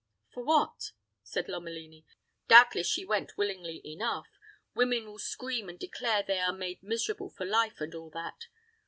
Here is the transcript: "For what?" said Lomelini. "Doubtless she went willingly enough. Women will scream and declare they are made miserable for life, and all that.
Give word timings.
"For 0.33 0.43
what?" 0.43 0.93
said 1.21 1.47
Lomelini. 1.47 2.07
"Doubtless 2.47 2.87
she 2.87 3.05
went 3.05 3.37
willingly 3.37 3.83
enough. 3.85 4.29
Women 4.73 5.05
will 5.05 5.19
scream 5.19 5.69
and 5.69 5.77
declare 5.77 6.23
they 6.23 6.39
are 6.39 6.51
made 6.53 6.81
miserable 6.81 7.29
for 7.29 7.45
life, 7.45 7.79
and 7.81 7.93
all 7.93 8.09
that. 8.09 8.47